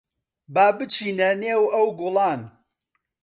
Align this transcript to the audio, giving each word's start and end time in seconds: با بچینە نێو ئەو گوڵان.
با 0.53 0.65
بچینە 0.77 1.29
نێو 1.41 1.63
ئەو 1.73 1.87
گوڵان. 1.99 2.41